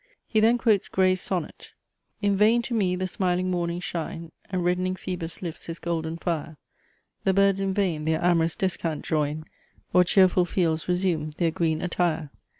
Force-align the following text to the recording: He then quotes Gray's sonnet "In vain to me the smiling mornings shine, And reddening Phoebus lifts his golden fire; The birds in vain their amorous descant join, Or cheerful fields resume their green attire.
He 0.25 0.39
then 0.39 0.57
quotes 0.57 0.87
Gray's 0.87 1.21
sonnet 1.21 1.73
"In 2.23 2.35
vain 2.35 2.63
to 2.63 2.73
me 2.73 2.95
the 2.95 3.05
smiling 3.05 3.51
mornings 3.51 3.83
shine, 3.83 4.31
And 4.49 4.65
reddening 4.65 4.95
Phoebus 4.95 5.43
lifts 5.43 5.67
his 5.67 5.77
golden 5.77 6.17
fire; 6.17 6.57
The 7.23 7.35
birds 7.35 7.59
in 7.59 7.71
vain 7.75 8.05
their 8.05 8.17
amorous 8.19 8.55
descant 8.55 9.05
join, 9.05 9.45
Or 9.93 10.03
cheerful 10.03 10.45
fields 10.45 10.87
resume 10.87 11.33
their 11.37 11.51
green 11.51 11.83
attire. 11.83 12.31